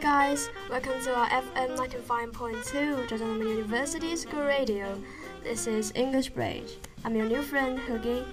[0.00, 4.98] guys, welcome to our FM 95.2 Zhejiang University School Radio.
[5.42, 6.78] This is English Bridge.
[7.04, 8.24] I'm your new friend Hugi.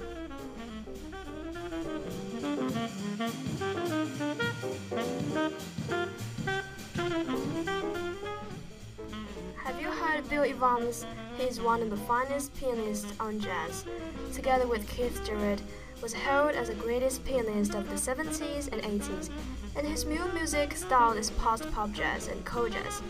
[9.58, 11.06] Have you heard Bill Evans?
[11.38, 13.84] He's one of the finest pianists on jazz.
[14.32, 15.62] Together with Keith Jarrett,
[16.02, 19.30] was hailed as the greatest pianist of the 70s and 80s,
[19.78, 23.02] and his new music style is post-bop jazz and cool jazz.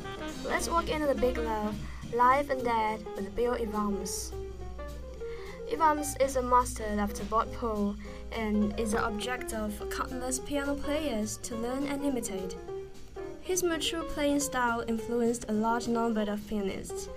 [0.46, 1.74] Let's walk into the big love,
[2.14, 4.34] live and dead, with Bill Evans.
[5.72, 7.96] Evans is a master of the board pool
[8.34, 12.58] and is the object of countless piano players to learn and imitate.
[13.40, 17.08] His mature playing style influenced a large number of pianists.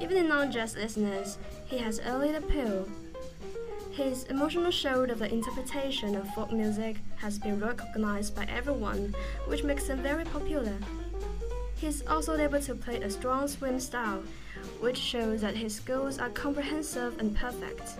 [0.00, 2.86] Even in non-jazz listeners, he has early appeal.
[3.94, 9.14] His emotional show of the interpretation of folk music has been recognized by everyone,
[9.46, 10.74] which makes him very popular.
[11.76, 14.24] He's also able to play a strong swing style,
[14.80, 17.90] which shows that his skills are comprehensive and perfect.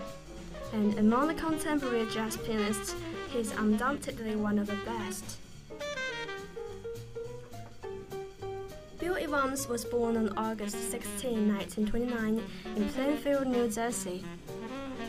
[0.73, 2.93] And among the contemporary jazz pianists,
[3.29, 5.37] he's undoubtedly one of the best.
[8.99, 12.43] Bill Evans was born on August 16, 1929,
[12.75, 14.25] in Plainfield, New Jersey.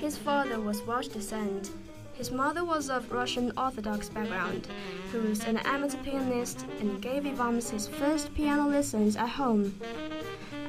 [0.00, 1.70] His father was Welsh descent.
[2.12, 4.68] His mother was of Russian Orthodox background,
[5.10, 9.78] who was an amateur pianist and gave Evans his first piano lessons at home.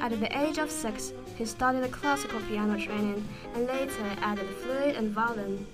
[0.00, 5.10] At the age of six, he studied classical piano training and later added flute and
[5.10, 5.66] violin.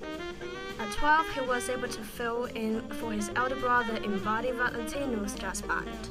[0.78, 5.34] At 12, he was able to fill in for his elder brother in Buddy Valentino's
[5.34, 6.08] jazz band.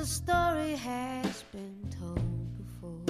[0.00, 2.24] The story has been told
[2.56, 3.04] before.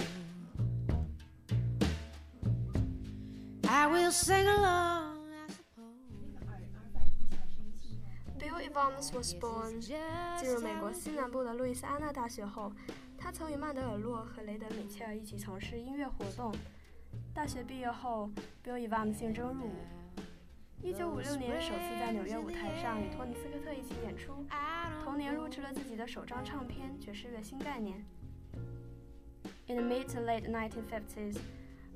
[3.68, 5.94] I will sing along, I suppose.
[8.40, 12.72] Bill Evans was born 进入美国西南部的路易斯安那大学后，
[13.16, 16.52] 他曾与曼德尔洛和雷德米切尔一起从事音乐活动。
[17.32, 18.28] 大学毕业后
[18.64, 19.76] ，Bill Evans 应征入伍。
[20.82, 24.44] 1956年，首次在纽约舞台上与托尼斯科特一起演出，
[25.09, 27.97] 同年录制了自己的首张唱片《爵士乐新概念》。
[29.67, 31.39] In the mid to late 1950s,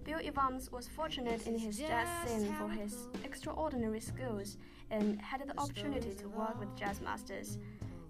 [0.03, 4.57] Bill Evans was fortunate in his jazz scene for his extraordinary skills
[4.89, 7.59] and had the opportunity to work with jazz masters,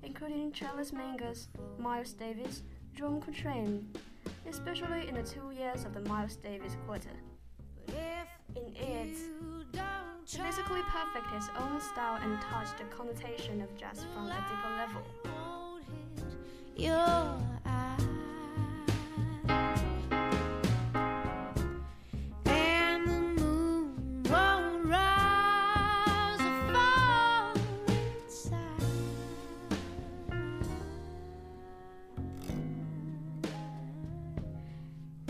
[0.03, 1.47] including Charles Mingus,
[1.77, 2.63] Miles Davis,
[2.95, 3.85] John Coltrane,
[4.47, 7.15] especially in the two years of the Miles Davis Quartet.
[8.55, 9.17] In it,
[10.25, 14.69] he basically perfected his own style and touched the connotation of jazz from a deeper
[14.77, 15.01] level.
[16.75, 18.07] Your eyes.
[22.45, 27.53] And the moon won't rise or fall
[27.87, 28.59] inside.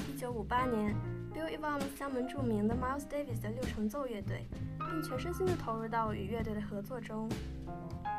[0.10, 0.94] 一九五八年
[1.65, 4.47] biu Evans 加盟著名的 Miles Davis 的六重奏乐队，
[4.91, 7.27] 并全身心地投入到与乐队的合作中。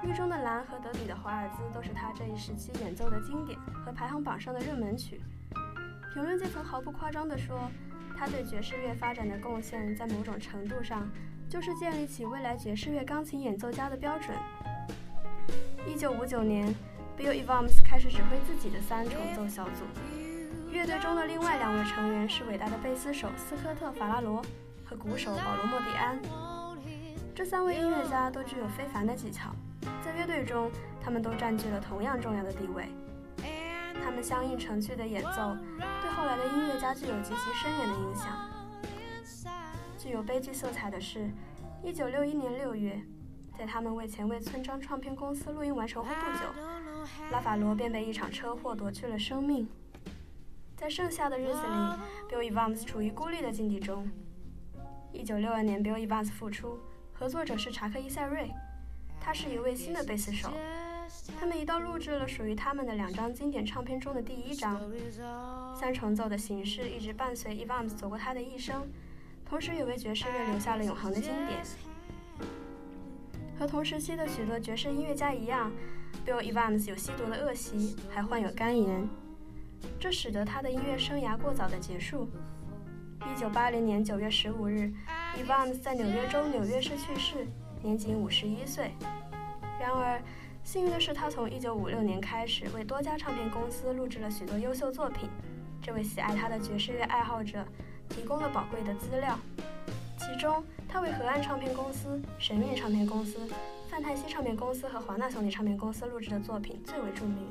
[0.04, 5.22] 狱中的蓝和德比的华尔兹都是他这一时期演奏的经典和排行榜上的热门曲。
[6.12, 7.70] 评论界曾毫不夸张地说，
[8.18, 11.08] 他对爵士乐发展的贡献在某种程度上
[11.48, 14.36] 就是建立起未来爵士乐钢琴演奏家的标准。
[15.88, 16.74] 一九五九年
[17.16, 20.15] ，Bill Evans 开始指挥自己的三重奏小组。
[20.75, 24.44] 乐队中的另外两位成员是伟大的贝斯手斯科特·法拉罗
[24.83, 26.19] 和鼓手保罗·莫蒂安。
[27.33, 29.51] 这三位音乐家都具有非凡的技巧，
[30.04, 30.69] 在乐队中，
[31.01, 32.89] 他们都占据了同样重要的地位。
[34.04, 35.56] 他们相应成趣的演奏，
[36.01, 38.27] 对后来的音乐家具有极其深远的影响。
[39.98, 41.31] 具有悲剧色彩的是
[41.86, 43.01] ，1961年6月，
[43.57, 46.45] 在他们为前卫村庄唱片公司录音完成后不久，
[47.31, 49.66] 拉法罗便被一场车祸夺去了生命。
[50.75, 54.10] 在剩下的日子里，Bill Evans 处于孤立的境地中。
[55.13, 56.77] 一九六二年，Bill Evans 复出，
[57.13, 58.51] 合作者是查克·伊塞瑞，
[59.19, 60.51] 他是一位新的贝斯手。
[61.39, 64.81] 他们一道录制了属于他们的两张经典唱片中的第一张。
[65.80, 68.86] 三重奏的形式一直伴随 Evans 走过他的一生，
[69.45, 71.62] 同时也为爵士乐留下了永恒的经典。
[73.57, 75.72] 和同时期的许多爵士音乐家一样
[76.27, 79.07] ，Bill Evans 有吸毒的恶习，还患有肝炎，
[80.00, 82.30] 这使得他的音乐生涯过早的结束。
[83.22, 84.92] 一九八零年九月十五日
[85.38, 87.48] ，Evans 在纽约州纽约市去世，
[87.81, 88.92] 年仅五十一岁。
[89.80, 90.22] 然而，
[90.63, 95.30] 幸运的是，他从1956年开始为多家唱片公司录制了许多优秀作品，
[95.81, 97.66] 这为喜爱他的爵士乐爱好者
[98.10, 99.38] 提供了宝贵的资料。
[100.18, 103.39] 其中，他为河岸唱片公司、神韵唱片公司、
[103.89, 107.48] 范泰西唱片公司和华纳兄弟唱片公司录制的作品最为著名。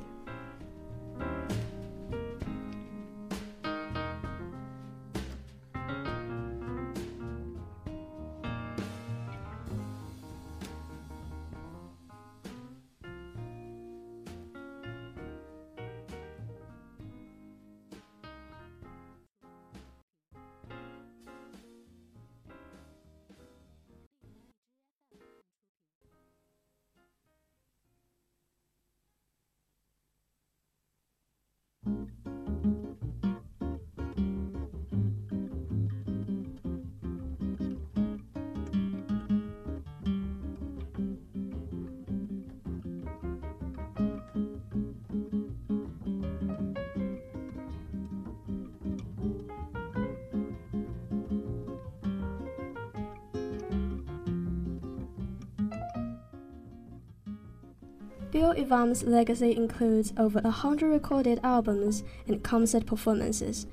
[58.35, 63.65] Bill Evans' legacy includes over a hundred recorded albums and concert performances.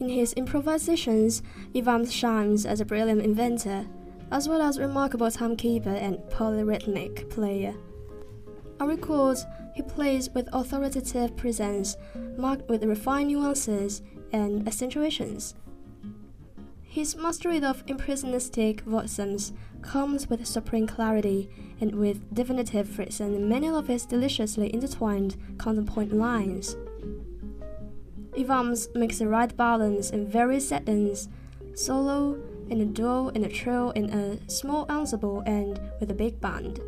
[0.00, 1.42] In his improvisations,
[1.74, 3.84] Evans shines as a brilliant inventor,
[4.30, 7.74] as well as a remarkable timekeeper and polyrhythmic player.
[8.80, 9.44] On records,
[9.74, 11.98] he plays with authoritative presence,
[12.38, 14.00] marked with refined nuances
[14.32, 15.54] and accentuations.
[16.80, 21.50] His mastery of impressionistic voices comes with supreme clarity
[21.80, 26.76] and with definitive phrasing in many of his deliciously intertwined counterpoint lines.
[28.36, 31.28] Evans makes the right balance in various settings,
[31.74, 32.40] solo,
[32.70, 36.80] in a duo, in a trio, in a small ensemble, and with a big band.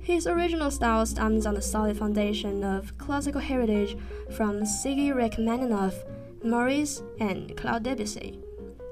[0.00, 3.98] His original style stands on a solid foundation of classical heritage
[4.30, 5.94] from Sergei Rachmaninoff,
[6.42, 8.38] Maurice, and Claude Debussy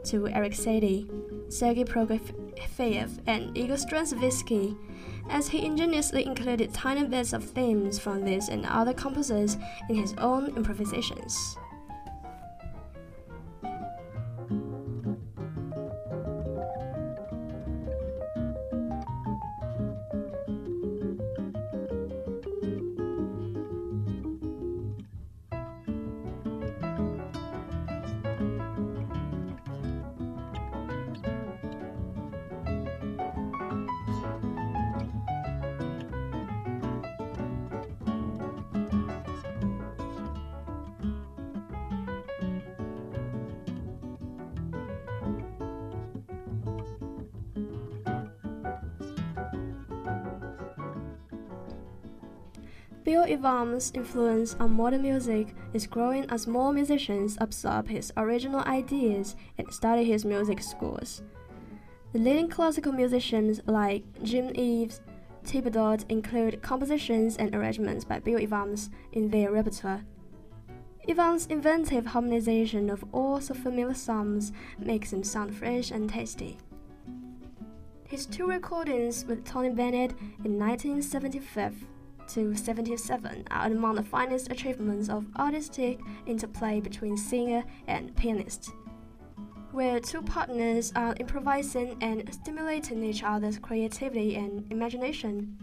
[0.05, 1.09] to Erik Satie,
[1.51, 2.46] Sergei Prokofiev,
[3.27, 4.77] and Igor Stravinsky,
[5.31, 9.57] as he ingeniously included tiny bits of themes from this and other composers
[9.89, 11.57] in his own improvisations.
[53.07, 59.37] Bill Evans' influence on modern music is growing as more musicians absorb his original ideas
[59.59, 61.23] and study his music scores.
[62.13, 65.03] The leading classical musicians like Jim Ives,
[65.45, 70.03] Thibaudet include compositions and arrangements by Bill Evans in their repertoire.
[71.09, 76.59] Evans' inventive harmonization of all so familiar songs makes them sound fresh and tasty.
[78.09, 80.11] His two recordings with Tony Bennett
[80.45, 81.87] in 1975
[82.29, 88.71] to 77 are among the finest achievements of artistic interplay between singer and pianist,
[89.73, 95.57] where two partners are improvising and stimulating each other's creativity and imagination.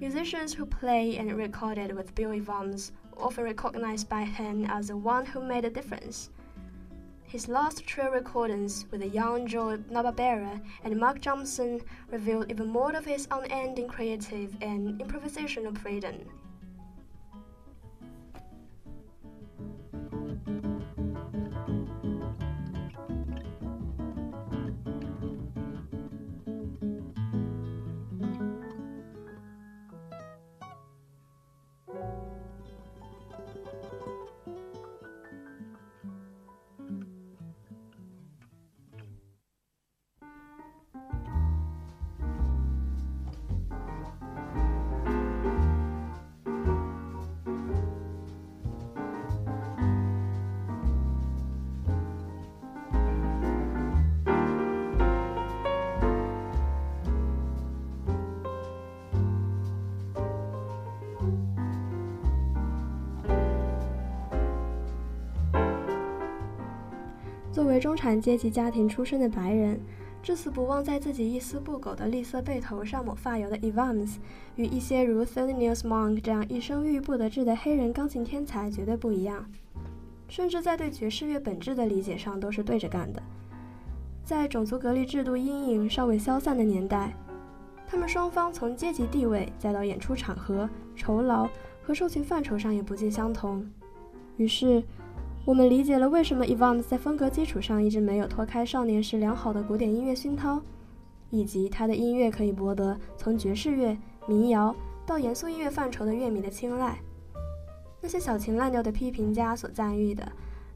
[0.00, 5.24] Musicians who play and recorded with Bill Evans often recognized by him as the one
[5.24, 6.30] who made a difference.
[7.28, 13.04] His last trio recordings with young Joe LaBarbera and Marc Johnson revealed even more of
[13.04, 16.24] his unending creative and improvisational freedom.
[67.76, 69.78] 为中产阶级家庭出身的白人，
[70.22, 74.14] 至死不忘在自己一丝不苟的栗色背头上抹发油的 Evans，
[74.54, 79.44] 与一些如 Thelonious Monk 这样一生郁郁不得志的黑人钢琴天才绝对不一样，
[80.26, 83.22] 甚至在对爵士乐本质的理解上都是对着干的。
[84.24, 87.14] 在种族隔离制度阴影尚未消散的年代，
[87.86, 90.66] 他们双方从阶级地位再到演出场合、
[90.96, 91.46] 酬劳
[91.82, 93.70] 和授权范畴上也不尽相同，
[94.38, 94.82] 于是。
[95.46, 100.60] 我们理解了为什么 Evans 在风格基础上一直没有脱开少年时良好的古典音乐熏陶，
[101.30, 104.74] 以及他的音乐可以博得从爵士乐、民谣
[105.06, 106.98] 到严肃音乐范畴的乐迷的青睐。
[108.00, 110.26] 那些小情滥调的批评家所赞誉的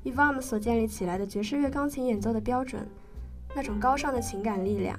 [0.05, 2.87] Evans 所建立起来的爵士乐钢琴演奏的标准，
[3.57, 4.97] 那种高尚的情感力量，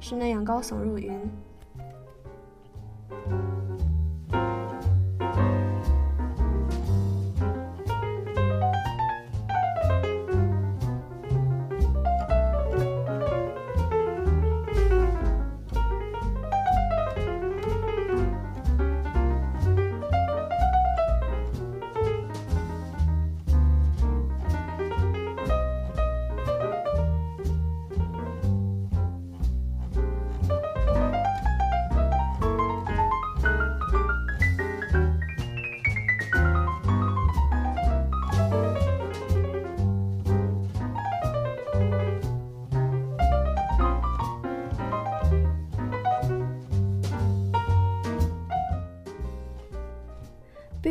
[0.00, 1.12] 是那样高耸入云。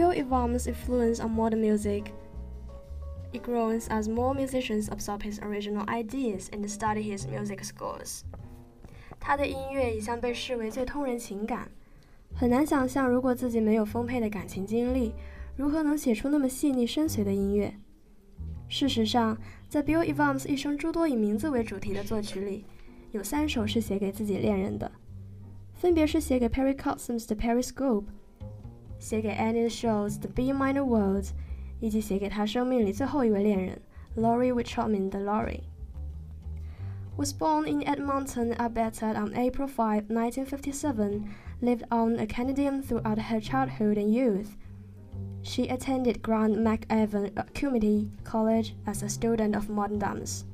[0.02, 2.12] Bill Evans' influence on modern music.
[3.34, 8.22] It grows as more musicians absorb his original ideas and study his music scores.
[9.20, 11.70] 他的音乐一向被视为最通人情感，
[12.34, 15.14] 很难想象如果自己没有丰沛的感情经历，
[15.56, 17.72] 如何能写出那么细腻深邃的音乐。
[18.68, 19.38] 事实上，
[19.70, 22.66] 在 Bill Evans 一生诸多以名字为主题的作曲里，
[23.12, 24.92] 有三首是写给自己恋人的，
[25.76, 27.28] 分别是写给 Perry Coxon's
[29.02, 31.24] 写给 Annie shows the B minor World》，
[31.80, 33.82] 以及写给她生命里最后一位恋人
[34.16, 35.64] Laurie Verchomin 的 Laurie。
[37.18, 41.24] Was born in Edmonton, Alberta on April 5, 1957,
[41.62, 44.56] lived on a Canadian throughout her childhood and youth.
[45.42, 50.46] She attended Grant MacEwan Community College as a student of modern dance.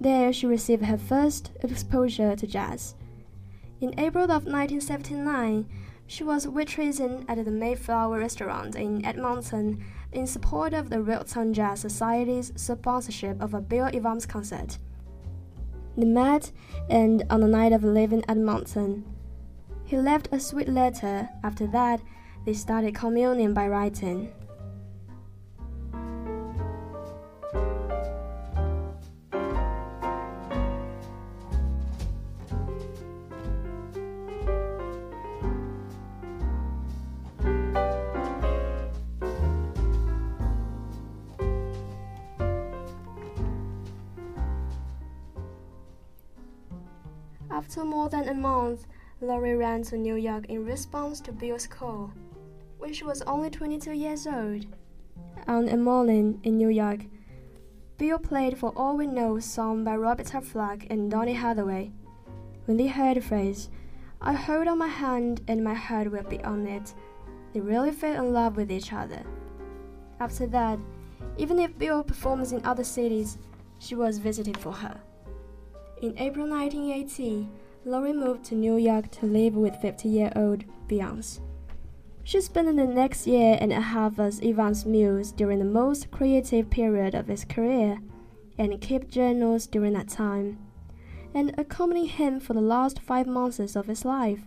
[0.00, 2.96] There, she received her first exposure to jazz.
[3.80, 5.66] In April of 1979,
[6.10, 11.78] she was waitressing at the Mayflower restaurant in Edmonton in support of the Wilton Jazz
[11.78, 14.76] Society's sponsorship of a Bill Evans concert.
[15.96, 16.50] They met,
[16.88, 19.04] and on the night of leaving Edmonton,
[19.84, 21.28] he left a sweet letter.
[21.44, 22.00] After that,
[22.44, 24.32] they started communing by writing.
[47.70, 48.88] After more than a month,
[49.20, 52.10] Laurie ran to New York in response to Bill's call.
[52.78, 54.66] When she was only 22 years old,
[55.46, 57.02] on a morning in New York,
[57.96, 61.92] Bill played For All We Know song by Roberta Flack and Donny Hathaway.
[62.64, 63.70] When they heard the phrase,
[64.20, 66.92] I hold on my hand and my heart will be on it,
[67.52, 69.22] they really fell in love with each other.
[70.18, 70.80] After that,
[71.38, 73.38] even if Bill performs in other cities,
[73.78, 75.00] she was visited for her.
[76.00, 77.46] In April 1980,
[77.84, 81.40] Laurie moved to New York to live with 50 year old Beyonce.
[82.24, 86.70] She spent the next year and a half as Evans' muse during the most creative
[86.70, 87.98] period of his career
[88.56, 90.58] and kept journals during that time,
[91.34, 94.40] and accompanied him for the last five months of his life.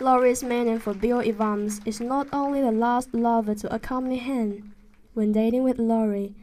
[0.00, 4.74] Laurie's meaning for Bill Evans is not only the last lover to accompany him.
[5.12, 6.34] When dating with Laurie,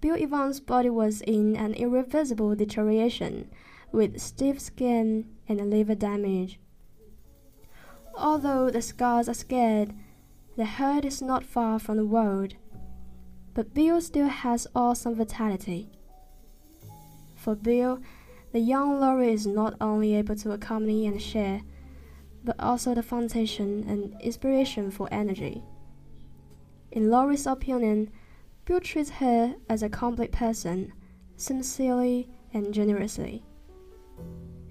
[0.00, 3.50] Bill Evans' body was in an irreversible deterioration,
[3.92, 6.58] with stiff skin and liver damage.
[8.14, 9.92] Although the scars are scared,
[10.56, 12.54] the hurt is not far from the world.
[13.54, 15.90] But Bill still has awesome vitality.
[17.34, 18.00] For Bill,
[18.52, 21.62] the young Laurie is not only able to accompany and share,
[22.44, 25.62] but also the foundation and inspiration for energy.
[26.90, 28.10] In Laurie's opinion,
[28.66, 30.92] Bill treats her as a complete person,
[31.36, 33.44] sincerely and generously.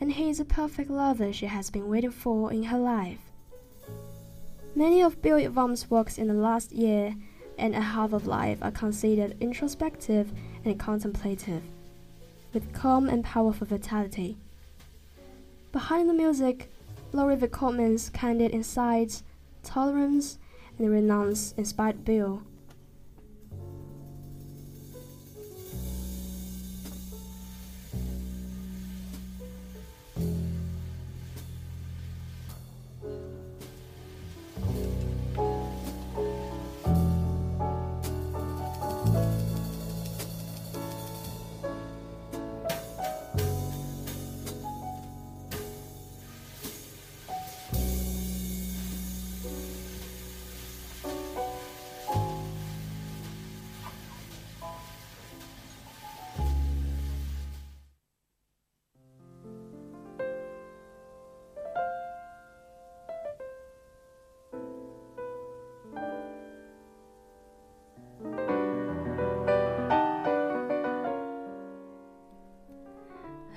[0.01, 3.31] And he is a perfect lover she has been waiting for in her life.
[4.75, 7.15] Many of Bill Evans' works in the last year
[7.57, 10.33] and a half of life are considered introspective
[10.65, 11.63] and contemplative,
[12.53, 14.35] with calm and powerful vitality.
[15.71, 16.69] Behind the music,
[17.13, 19.23] Laurie Coleman's candid insights,
[19.63, 20.37] tolerance,
[20.77, 22.43] and renounce inspired Bill.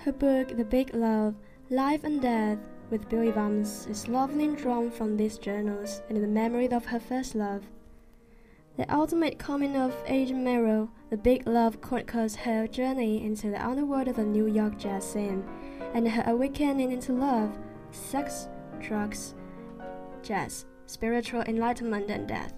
[0.09, 1.35] Her book, The Big Love
[1.69, 2.57] Life and Death
[2.89, 7.35] with Bill Evans, is lovingly drawn from these journals and the memory of her first
[7.35, 7.65] love.
[8.79, 14.09] The ultimate coming of age mirror, The Big Love chronicles her journey into the underworld
[14.09, 15.45] of the New York jazz scene
[15.93, 17.59] and her awakening into love,
[17.91, 18.49] sex,
[18.81, 19.35] drugs,
[20.23, 22.55] jazz, spiritual enlightenment, and death.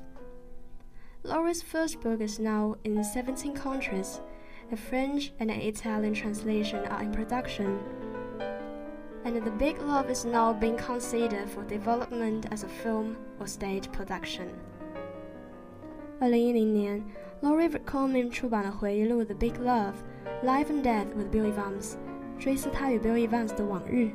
[1.24, 4.20] Laurie's first book is now in 17 countries
[4.71, 7.77] a French and an Italian translation are in production.
[9.23, 13.89] And The Big Love is now being considered for development as a film or stage
[13.91, 14.49] production.
[16.19, 17.03] 二零一零年，
[17.41, 19.95] Laurie Coleman 出版了回忆录《The Big Love:
[20.43, 21.95] Life and Death with Bill Evans》，
[22.39, 24.11] 追思他与 Bill Evans 的往日。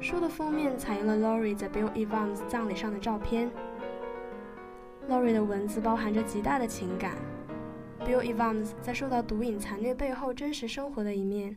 [0.00, 3.50] 书的封面采用了 Laurie 在 Bill Evans 葬礼上的照片。
[5.08, 7.12] Laurie 的文字包含着极大的情感。
[8.08, 11.56] Bill Evans 在受到毒瘾残虐背后真实生活的一面，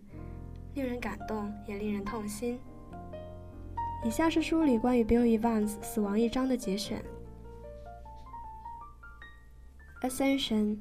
[0.75, 2.59] 令人感动，也令人痛心。
[4.05, 7.03] 以下是书里关于 Bill Evans 死亡一章的节选。
[10.01, 10.77] Ascension.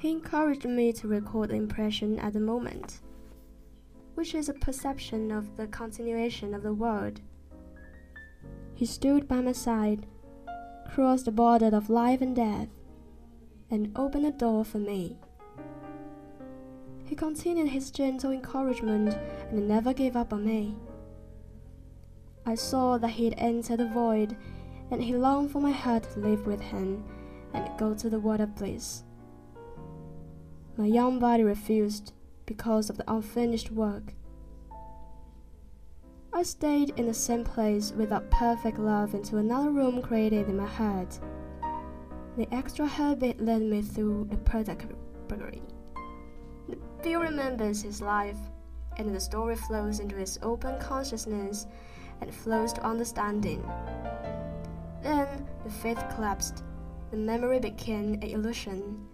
[0.00, 3.00] He encouraged me to record the impression at the moment,
[4.16, 7.20] which is a perception of the continuation of the world.
[8.74, 10.04] He stood by my side,
[10.94, 12.68] crossed the border of life and death,
[13.75, 15.17] and open the door for me.
[17.05, 19.15] He continued his gentle encouragement
[19.51, 20.75] and never gave up on me.
[22.45, 24.37] I saw that he had entered the void,
[24.91, 27.03] and he longed for my heart to live with him
[27.53, 29.03] and go to the water bliss.
[30.77, 32.13] My young body refused
[32.45, 34.13] because of the unfinished work.
[36.31, 40.65] I stayed in the same place without perfect love into another room created in my
[40.65, 41.19] heart.
[42.37, 45.61] The extra habit led me through the purgatory.
[47.01, 48.37] Bill remembers his life,
[48.97, 51.65] and the story flows into his open consciousness
[52.19, 53.63] and flows to understanding.
[55.01, 56.63] Then the faith collapsed,
[57.11, 59.07] the memory became an illusion,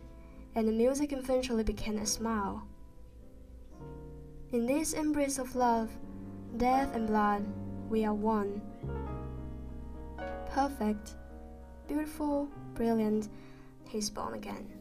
[0.55, 2.65] and the music eventually became a smile.
[4.51, 5.91] In this embrace of love,
[6.57, 7.45] death and blood,
[7.89, 8.62] we are one.
[10.49, 11.15] Perfect,
[11.88, 12.49] beautiful,
[12.81, 13.29] brilliant,
[13.89, 14.80] he's born again.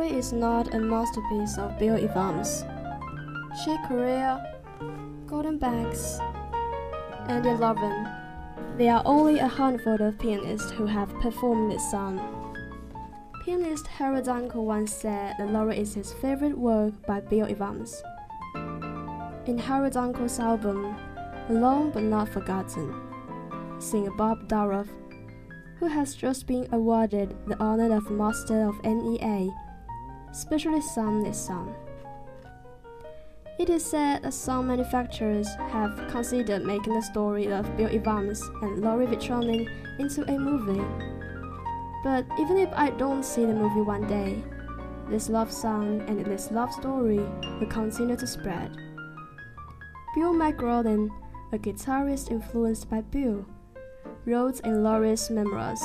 [0.00, 2.64] Laurie is not a masterpiece of Bill Evans.
[3.62, 4.56] Chick Corea,
[5.26, 6.18] Gordon Banks,
[7.28, 8.08] and Lovin.
[8.78, 12.16] There are only a handful of pianists who have performed this song.
[13.44, 18.02] Pianist Harold Danko once said that Laurie is his favorite work by Bill Evans.
[19.44, 20.96] In Harold Danko's album,
[21.50, 22.94] Alone but Not Forgotten,
[23.78, 24.88] singer Bob Dorough,
[25.78, 29.50] who has just been awarded the honor of Master of NEA,
[30.32, 31.74] specially sung this song.
[33.58, 38.80] It is said that some manufacturers have considered making the story of Bill Evans and
[38.80, 40.82] Laurie Verchomin into a movie.
[42.02, 44.42] But even if I don't see the movie one day,
[45.10, 47.18] this love song and this love story
[47.58, 48.74] will continue to spread.
[50.14, 51.10] Bill McGraudin,
[51.52, 53.44] a guitarist influenced by Bill,
[54.24, 55.82] wrote in Laurie's memoirs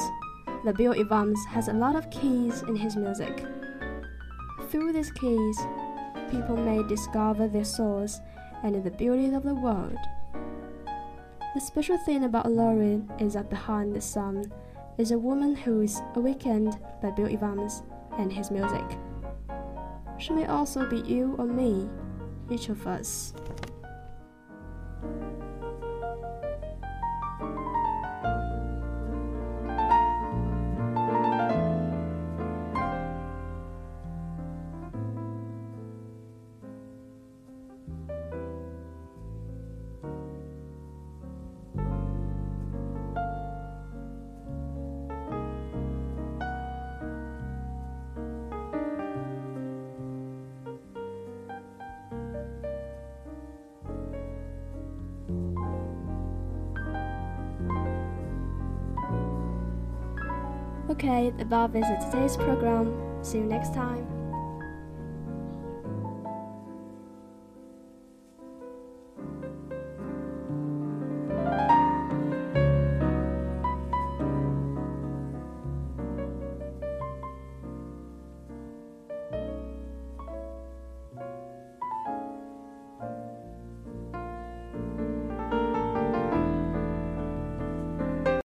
[0.64, 3.44] that Bill Evans has a lot of keys in his music.
[4.76, 5.58] Through these keys,
[6.30, 8.20] people may discover their souls
[8.62, 9.98] and the beauty of the world.
[11.54, 14.52] The special thing about Laurie is that behind the song
[14.98, 17.84] is a woman who is awakened by Bill Evans
[18.20, 18.84] and his music.
[20.18, 21.88] She may also be you or me,
[22.50, 23.34] each of us.
[60.96, 62.96] Okay, the above is today's program.
[63.22, 64.15] See you next time.